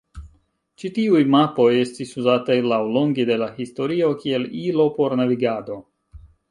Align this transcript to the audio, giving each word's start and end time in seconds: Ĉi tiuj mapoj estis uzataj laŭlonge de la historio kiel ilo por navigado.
Ĉi 0.83 0.89
tiuj 0.95 1.19
mapoj 1.35 1.67
estis 1.81 2.15
uzataj 2.21 2.57
laŭlonge 2.73 3.29
de 3.33 3.39
la 3.45 3.53
historio 3.61 4.13
kiel 4.25 4.53
ilo 4.65 4.93
por 4.99 5.19
navigado. 5.23 5.83